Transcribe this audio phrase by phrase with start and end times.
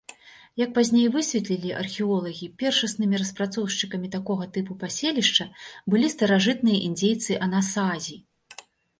[0.59, 5.45] Як пазней высветлілі археолагі, першаснымі распрацоўшчыкамі такога тыпу паселішча
[5.95, 8.17] былі старажытныя індзейцы-анасазі.